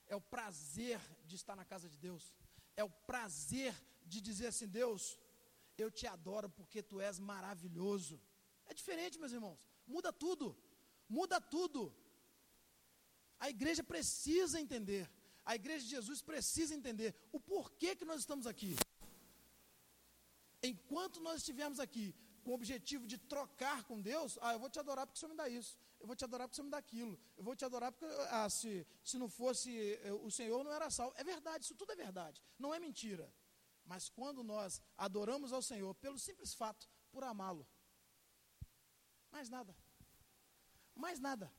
[0.06, 2.32] é o prazer de estar na casa de Deus,
[2.76, 5.18] é o prazer de dizer assim: Deus,
[5.76, 8.20] eu te adoro porque tu és maravilhoso.
[8.66, 10.56] É diferente, meus irmãos, muda tudo,
[11.08, 11.94] muda tudo.
[13.38, 15.04] A igreja precisa entender
[15.46, 18.74] a igreja de Jesus precisa entender o porquê que nós estamos aqui.
[20.60, 22.12] Enquanto nós estivermos aqui
[22.42, 25.30] com o objetivo de trocar com Deus, ah, eu vou te adorar porque o Senhor
[25.30, 27.64] me dá isso, eu vou te adorar porque Senhor me dá aquilo, eu vou te
[27.64, 31.12] adorar porque ah, se, se não fosse eh, o Senhor não era salvo.
[31.16, 33.28] É verdade, isso tudo é verdade, não é mentira.
[33.84, 37.66] Mas quando nós adoramos ao Senhor pelo simples fato, por amá-lo,
[39.32, 39.76] mais nada,
[40.94, 41.52] mais nada.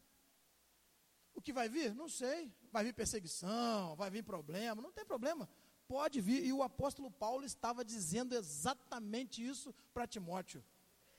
[1.34, 1.94] O que vai vir?
[1.94, 2.52] Não sei.
[2.72, 5.48] Vai vir perseguição, vai vir problema, não tem problema.
[5.88, 6.46] Pode vir.
[6.46, 10.64] E o apóstolo Paulo estava dizendo exatamente isso para Timóteo.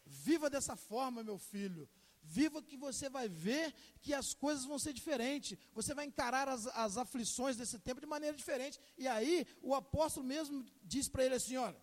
[0.04, 1.88] Viva dessa forma, meu filho.
[2.22, 5.58] Viva que você vai ver que as coisas vão ser diferentes.
[5.72, 8.78] Você vai encarar as, as aflições desse tempo de maneira diferente.
[8.96, 11.80] E aí, o apóstolo mesmo diz para ele assim: olha,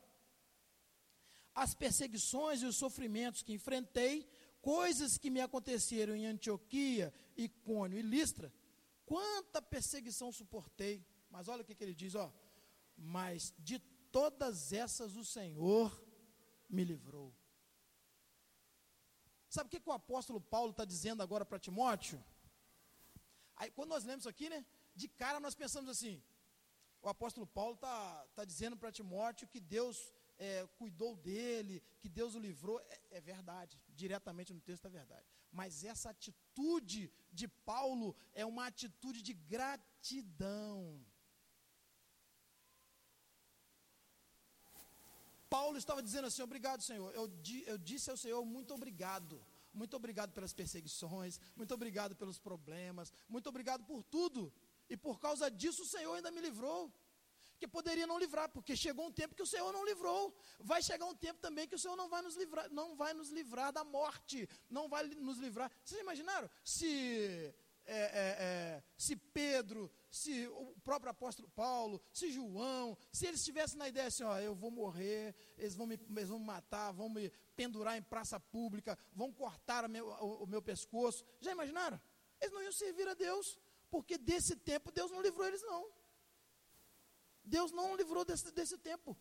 [1.54, 4.28] as perseguições e os sofrimentos que enfrentei
[4.62, 8.52] coisas que me aconteceram em Antioquia, Icônio e Listra,
[9.06, 11.06] quanta perseguição suportei.
[11.30, 12.34] Mas olha o que, que ele diz, ó.
[12.98, 13.80] Mas de
[14.12, 16.04] todas essas o Senhor
[16.70, 17.34] me livrou.
[19.56, 22.18] Sabe o que, que o apóstolo Paulo está dizendo agora para Timóteo?
[23.56, 24.60] Aí, quando nós lemos isso aqui, né?
[24.94, 26.16] De cara nós pensamos assim:
[27.02, 29.98] o apóstolo Paulo está tá dizendo para Timóteo que Deus
[30.38, 35.26] é, cuidou dele, que Deus o livrou, é, é verdade, diretamente no texto é verdade.
[35.50, 41.02] Mas essa atitude de Paulo é uma atitude de gratidão.
[45.56, 47.10] Paulo estava dizendo assim: Obrigado, Senhor.
[47.20, 47.26] Eu,
[47.72, 49.36] eu disse ao Senhor, muito obrigado.
[49.82, 54.42] muito obrigado pelas perseguições, muito obrigado pelos problemas, muito obrigado por tudo.
[54.90, 56.82] E por causa disso o Senhor ainda me livrou.
[57.60, 60.22] Que poderia não livrar, porque chegou um tempo que o Senhor não livrou.
[60.72, 63.30] Vai chegar um tempo também que o Senhor não vai nos livrar, não vai nos
[63.38, 64.38] livrar da morte,
[64.70, 65.72] não vai nos livrar.
[65.84, 67.54] Vocês imaginaram se
[67.86, 73.78] é, é, é, se Pedro, se o próprio apóstolo Paulo, se João, se eles estivessem
[73.78, 77.10] na ideia assim, ó, eu vou morrer, eles vão me, eles vão me matar, vão
[77.10, 81.24] me pendurar em praça pública, vão cortar o meu, o, o meu pescoço.
[81.40, 82.00] Já imaginaram?
[82.42, 85.88] Eles não iam servir a Deus, porque desse tempo Deus não livrou eles não.
[87.44, 89.16] Deus não livrou desse, desse tempo.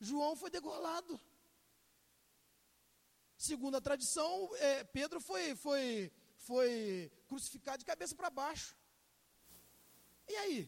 [0.00, 1.20] João foi degolado.
[3.36, 6.12] Segundo a tradição, é, Pedro foi, foi
[6.46, 8.76] foi crucificado de cabeça para baixo.
[10.28, 10.58] E aí?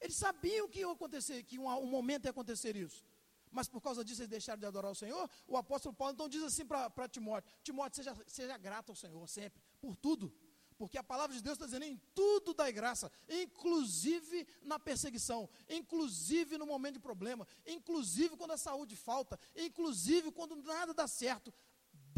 [0.00, 3.04] Eles sabiam que ia acontecer, que um, um momento ia acontecer isso.
[3.50, 5.28] Mas por causa disso eles deixaram de adorar o Senhor.
[5.46, 9.60] O apóstolo Paulo então diz assim para Timóteo: Timóteo, seja, seja grato ao Senhor sempre,
[9.80, 10.32] por tudo.
[10.76, 16.56] Porque a palavra de Deus está dizendo: em tudo dai graça, inclusive na perseguição, inclusive
[16.56, 21.52] no momento de problema, inclusive quando a saúde falta, inclusive quando nada dá certo.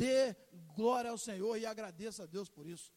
[0.00, 0.34] Dê
[0.74, 2.90] glória ao Senhor e agradeça a Deus por isso.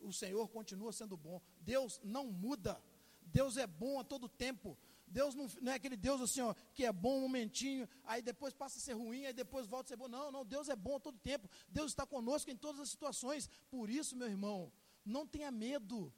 [0.00, 1.42] O Senhor continua sendo bom.
[1.60, 2.80] Deus não muda.
[3.20, 4.78] Deus é bom a todo tempo.
[5.08, 8.54] Deus não, não, é aquele Deus assim, ó, que é bom um momentinho, aí depois
[8.54, 10.06] passa a ser ruim, aí depois volta a ser bom.
[10.06, 11.50] Não, não, Deus é bom a todo tempo.
[11.68, 13.50] Deus está conosco em todas as situações.
[13.68, 14.72] Por isso, meu irmão,
[15.04, 16.14] não tenha medo.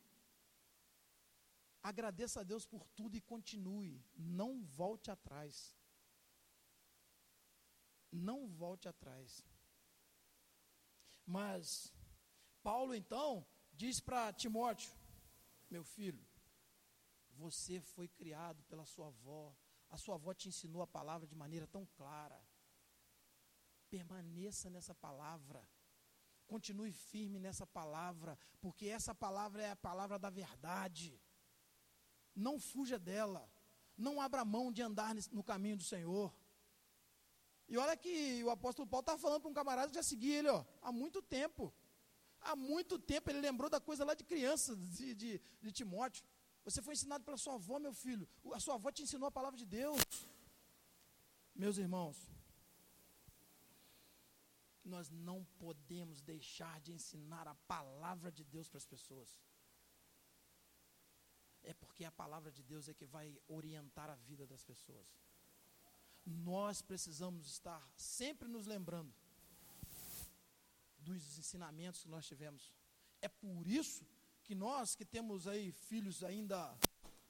[1.83, 4.05] Agradeça a Deus por tudo e continue.
[4.15, 5.80] Não volte atrás
[8.11, 9.45] não volte atrás.
[11.25, 11.93] Mas
[12.63, 14.93] Paulo então diz para Timóteo:
[15.71, 16.27] Meu filho,
[17.31, 19.55] você foi criado pela sua avó,
[19.89, 22.41] a sua avó te ensinou a palavra de maneira tão clara.
[23.89, 25.67] Permaneça nessa palavra.
[26.47, 31.21] Continue firme nessa palavra, porque essa palavra é a palavra da verdade.
[32.35, 33.49] Não fuja dela.
[33.97, 36.35] Não abra mão de andar no caminho do Senhor.
[37.73, 40.49] E olha que o apóstolo Paulo estava falando para um camarada que já seguia ele
[40.49, 41.73] ó, há muito tempo.
[42.41, 46.25] Há muito tempo ele lembrou da coisa lá de criança, de, de, de Timóteo.
[46.65, 48.29] Você foi ensinado pela sua avó, meu filho.
[48.53, 50.03] A sua avó te ensinou a palavra de Deus.
[51.55, 52.19] Meus irmãos,
[54.85, 59.39] nós não podemos deixar de ensinar a palavra de Deus para as pessoas.
[61.63, 65.30] É porque a palavra de Deus é que vai orientar a vida das pessoas
[66.27, 69.13] nós precisamos estar sempre nos lembrando
[70.99, 72.73] dos ensinamentos que nós tivemos.
[73.21, 74.07] É por isso
[74.45, 76.77] que nós que temos aí filhos ainda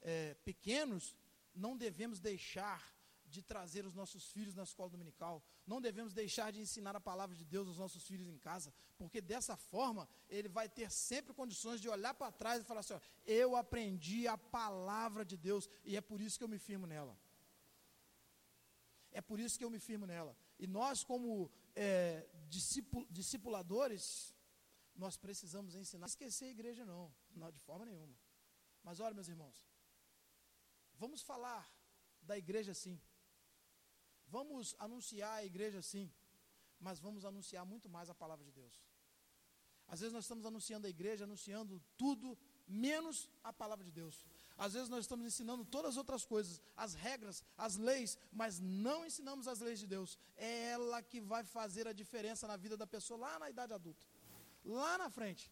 [0.01, 1.15] é, pequenos,
[1.53, 2.91] não devemos deixar
[3.25, 7.35] de trazer os nossos filhos na escola dominical, não devemos deixar de ensinar a palavra
[7.35, 11.79] de Deus aos nossos filhos em casa, porque dessa forma ele vai ter sempre condições
[11.79, 15.95] de olhar para trás e falar assim: ó, eu aprendi a palavra de Deus e
[15.95, 17.17] é por isso que eu me firmo nela.
[19.11, 20.35] É por isso que eu me firmo nela.
[20.57, 22.27] E nós, como é,
[23.09, 24.33] discipuladores,
[24.95, 26.01] nós precisamos ensinar.
[26.01, 28.17] Não esquecer a igreja, não, não, de forma nenhuma.
[28.83, 29.67] Mas olha, meus irmãos,
[30.93, 31.69] vamos falar
[32.21, 32.99] da igreja sim.
[34.27, 36.11] Vamos anunciar a igreja sim.
[36.79, 38.81] Mas vamos anunciar muito mais a palavra de Deus.
[39.87, 44.25] Às vezes nós estamos anunciando a igreja, anunciando tudo, menos a palavra de Deus.
[44.65, 49.03] Às vezes nós estamos ensinando todas as outras coisas, as regras, as leis, mas não
[49.03, 50.19] ensinamos as leis de Deus.
[50.37, 54.05] É ela que vai fazer a diferença na vida da pessoa lá na idade adulta.
[54.63, 55.51] Lá na frente.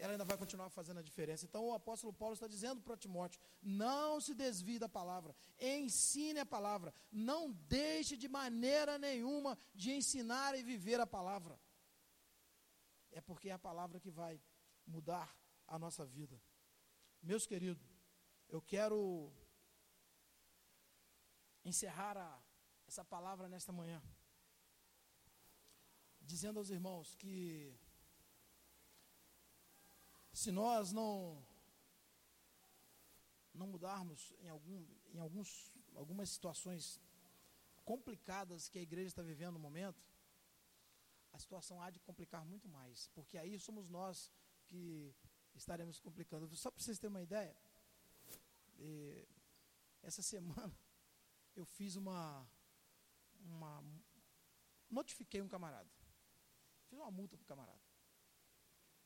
[0.00, 1.44] Ela ainda vai continuar fazendo a diferença.
[1.44, 6.46] Então o apóstolo Paulo está dizendo para Timóteo: não se desvie da palavra, ensine a
[6.46, 11.56] palavra, não deixe de maneira nenhuma de ensinar e viver a palavra.
[13.12, 14.40] É porque é a palavra que vai
[14.84, 15.32] mudar
[15.68, 16.36] a nossa vida.
[17.22, 17.93] Meus queridos,
[18.54, 19.32] eu quero
[21.64, 22.40] encerrar a,
[22.86, 24.00] essa palavra nesta manhã,
[26.20, 27.76] dizendo aos irmãos que
[30.32, 31.44] se nós não
[33.52, 37.00] não mudarmos em, algum, em alguns, algumas situações
[37.84, 40.00] complicadas que a igreja está vivendo no momento,
[41.32, 44.32] a situação há de complicar muito mais, porque aí somos nós
[44.66, 45.12] que
[45.56, 46.54] estaremos complicando.
[46.54, 47.56] Só para vocês terem uma ideia,
[48.78, 49.26] e,
[50.02, 50.76] essa semana
[51.56, 52.48] eu fiz uma,
[53.40, 53.82] uma.
[54.90, 55.90] Notifiquei um camarada.
[56.86, 57.82] Fiz uma multa para o camarada.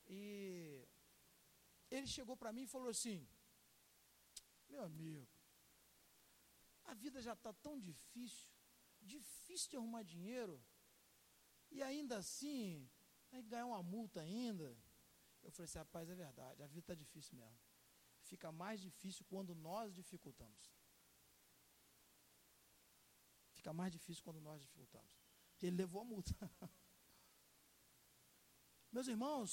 [0.07, 0.87] E
[1.91, 3.27] ele chegou para mim e falou assim:
[4.69, 5.29] Meu amigo,
[6.85, 8.49] a vida já está tão difícil,
[9.01, 10.63] difícil de arrumar dinheiro.
[11.71, 12.91] E ainda assim,
[13.31, 14.77] aí ganhar uma multa ainda.
[15.43, 17.59] Eu falei assim, rapaz, é verdade, a vida está difícil mesmo.
[18.31, 20.65] Fica mais difícil quando nós dificultamos.
[23.59, 25.15] Fica mais difícil quando nós dificultamos.
[25.63, 26.35] Ele levou a multa.
[28.95, 29.51] Meus irmãos,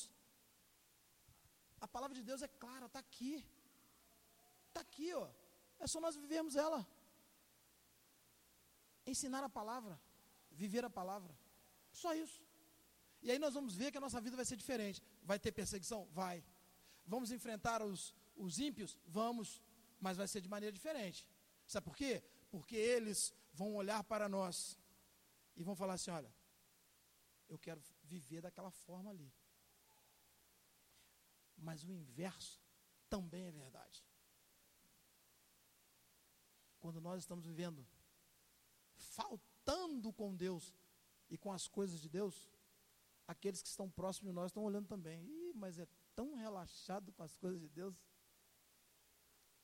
[1.85, 3.33] a palavra de Deus é clara, está aqui.
[4.67, 5.27] Está aqui, ó.
[5.79, 6.81] É só nós vivermos ela.
[9.13, 9.99] Ensinar a palavra,
[10.51, 11.33] viver a palavra.
[11.91, 12.39] Só isso.
[13.21, 15.01] E aí nós vamos ver que a nossa vida vai ser diferente.
[15.23, 16.01] Vai ter perseguição?
[16.21, 16.43] Vai.
[17.13, 18.97] Vamos enfrentar os, os ímpios?
[19.05, 19.61] Vamos.
[19.99, 21.27] Mas vai ser de maneira diferente.
[21.65, 22.23] Sabe por quê?
[22.49, 24.77] Porque eles vão olhar para nós
[25.55, 26.33] e vão falar assim: olha,
[27.47, 29.31] eu quero viver daquela forma ali.
[31.57, 32.61] Mas o inverso
[33.09, 34.03] também é verdade.
[36.79, 37.87] Quando nós estamos vivendo
[38.95, 40.73] faltando com Deus
[41.29, 42.47] e com as coisas de Deus,
[43.27, 45.23] aqueles que estão próximos de nós estão olhando também.
[45.23, 47.95] Ih, mas é tão relaxado com as coisas de Deus.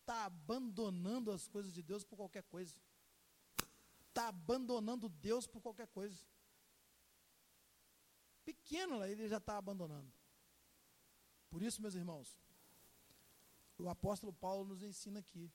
[0.02, 2.76] Está abandonando as coisas de Deus por qualquer coisa.
[4.10, 6.20] Está abandonando Deus por qualquer coisa.
[8.43, 10.12] Pequeno ele já está abandonando.
[11.49, 12.38] Por isso, meus irmãos,
[13.78, 15.52] o apóstolo Paulo nos ensina aqui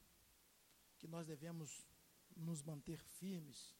[0.98, 1.86] que nós devemos
[2.36, 3.74] nos manter firmes,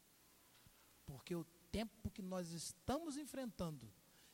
[1.05, 3.93] porque o tempo que nós estamos enfrentando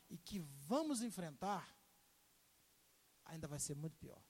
[0.09, 1.76] e que vamos enfrentar
[3.24, 4.22] ainda vai ser muito pior.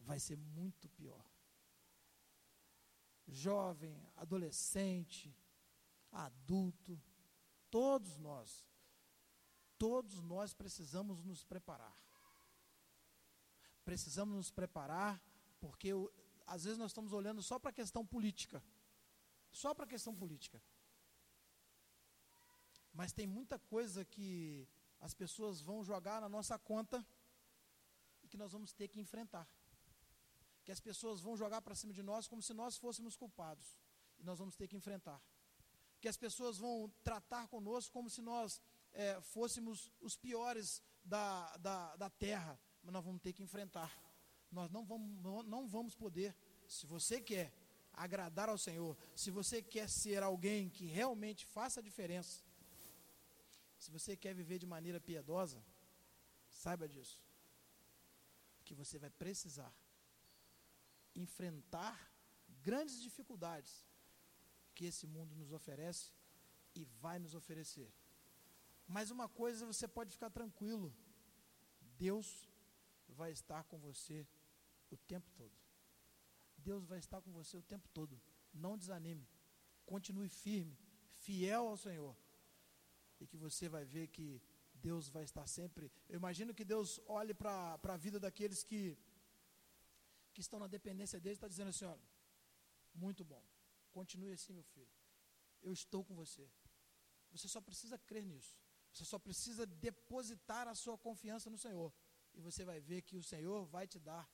[0.00, 1.24] Vai ser muito pior.
[3.26, 5.34] Jovem, adolescente,
[6.10, 7.00] adulto,
[7.70, 8.70] todos nós
[9.80, 11.96] todos nós precisamos nos preparar.
[13.82, 15.18] Precisamos nos preparar,
[15.58, 15.90] porque
[16.46, 18.62] às vezes nós estamos olhando só para a questão política.
[19.50, 20.62] Só para a questão política.
[22.92, 24.68] Mas tem muita coisa que
[25.00, 27.02] as pessoas vão jogar na nossa conta
[28.22, 29.48] e que nós vamos ter que enfrentar.
[30.70, 33.76] Que as pessoas vão jogar para cima de nós como se nós fôssemos culpados.
[34.20, 35.20] E nós vamos ter que enfrentar.
[36.00, 38.62] Que as pessoas vão tratar conosco como se nós
[38.92, 43.90] é, fôssemos os piores da, da, da terra, mas nós vamos ter que enfrentar.
[44.52, 46.36] Nós não vamos, não vamos poder,
[46.68, 47.52] se você quer
[47.92, 52.44] agradar ao Senhor, se você quer ser alguém que realmente faça a diferença,
[53.76, 55.60] se você quer viver de maneira piedosa,
[56.48, 57.20] saiba disso,
[58.64, 59.74] que você vai precisar
[61.14, 62.12] enfrentar
[62.62, 63.86] grandes dificuldades
[64.74, 66.12] que esse mundo nos oferece
[66.74, 67.92] e vai nos oferecer.
[68.86, 70.94] Mas uma coisa você pode ficar tranquilo:
[71.96, 72.48] Deus
[73.08, 74.26] vai estar com você
[74.90, 75.52] o tempo todo.
[76.58, 78.20] Deus vai estar com você o tempo todo.
[78.52, 79.26] Não desanime.
[79.86, 80.76] Continue firme,
[81.08, 82.16] fiel ao Senhor.
[83.20, 84.40] E que você vai ver que
[84.74, 85.90] Deus vai estar sempre.
[86.08, 88.96] Eu imagino que Deus olhe para a vida daqueles que,
[90.32, 92.08] que estão na dependência dele está dizendo assim: olha,
[92.94, 93.44] muito bom.
[93.90, 94.90] Continue assim, meu filho.
[95.62, 96.50] Eu estou com você.
[97.30, 98.56] Você só precisa crer nisso.
[98.92, 101.92] Você só precisa depositar a sua confiança no Senhor.
[102.34, 104.28] E você vai ver que o Senhor vai te dar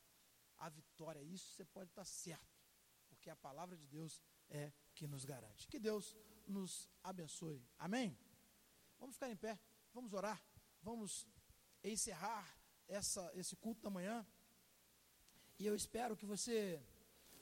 [0.59, 1.23] a vitória.
[1.23, 2.57] Isso você pode estar certo.
[3.09, 5.69] Porque a palavra de Deus é que nos garante.
[5.69, 6.17] Que Deus
[6.47, 7.67] nos abençoe.
[7.79, 8.19] Amém?
[8.99, 9.59] Vamos ficar em pé.
[9.93, 10.43] Vamos orar.
[10.83, 11.27] Vamos
[11.83, 14.27] encerrar essa, esse culto da manhã.
[15.59, 16.83] E eu espero que você,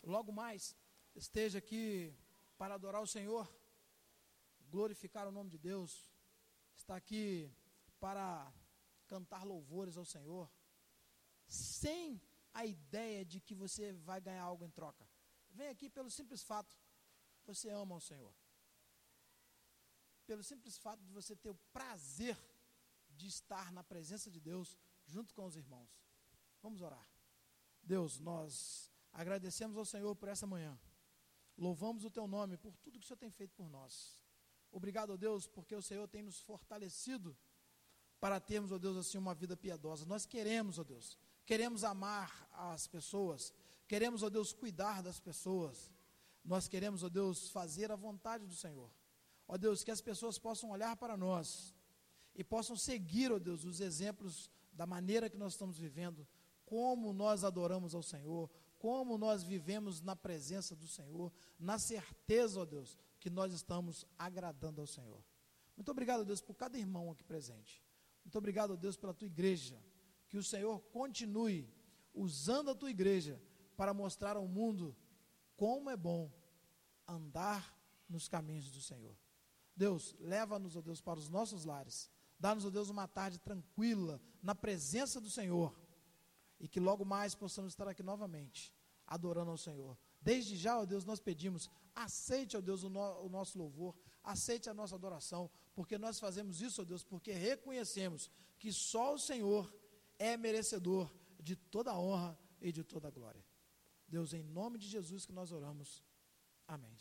[0.03, 0.77] logo mais,
[1.15, 2.15] esteja aqui
[2.57, 3.49] para adorar o Senhor,
[4.71, 6.09] glorificar o nome de Deus
[6.77, 7.53] está aqui
[7.99, 8.53] para
[9.07, 10.51] cantar louvores ao Senhor,
[11.47, 12.21] sem
[12.53, 15.09] a ideia de que você vai ganhar algo em troca.
[15.51, 16.77] Vem aqui pelo simples fato,
[17.45, 18.35] você ama o Senhor.
[20.27, 22.37] Pelo simples fato de você ter o prazer
[23.11, 25.91] de estar na presença de Deus junto com os irmãos.
[26.62, 27.14] Vamos orar.
[27.87, 30.78] Deus, nós agradecemos ao Senhor por essa manhã.
[31.57, 34.20] Louvamos o teu nome por tudo que o Senhor tem feito por nós.
[34.72, 37.37] Obrigado, ó Deus, porque o Senhor tem nos fortalecido
[38.18, 40.05] para termos, ó Deus, assim uma vida piedosa.
[40.05, 41.16] Nós queremos, ó Deus,
[41.47, 43.53] queremos amar as pessoas,
[43.87, 45.93] queremos, ó Deus, cuidar das pessoas.
[46.45, 48.91] Nós queremos, ó Deus, fazer a vontade do Senhor.
[49.47, 51.74] Ó Deus, que as pessoas possam olhar para nós
[52.35, 56.26] e possam seguir, ó Deus, os exemplos da maneira que nós estamos vivendo,
[56.65, 62.65] como nós adoramos ao Senhor, como nós vivemos na presença do Senhor, na certeza, ó
[62.65, 65.25] Deus, que nós estamos agradando ao Senhor.
[65.77, 67.83] Muito obrigado, Deus, por cada irmão aqui presente.
[68.25, 69.83] Muito obrigado, Deus, pela tua igreja.
[70.29, 71.73] Que o Senhor continue
[72.12, 73.41] usando a tua igreja
[73.77, 74.97] para mostrar ao mundo
[75.57, 76.31] como é bom
[77.07, 77.77] andar
[78.09, 79.17] nos caminhos do Senhor.
[79.77, 82.11] Deus, leva-nos, ó Deus, para os nossos lares.
[82.39, 85.75] Dá-nos, ó Deus, uma tarde tranquila, na presença do Senhor.
[86.65, 88.73] E que logo mais possamos estar aqui novamente,
[89.07, 89.99] adorando ao Senhor.
[90.19, 94.71] Desde já, ó Deus, nós pedimos, aceite, ó Deus, o, no, o, nosso louvor, aceite
[94.71, 99.71] a nossa adoração, porque nós fazemos isso, ó Deus, porque reconhecemos que só o Senhor
[100.19, 103.45] é merecedor de toda a honra e de toda a glória.
[104.09, 106.03] Deus, em nome de Jesus que nós oramos.
[106.67, 106.97] Amém.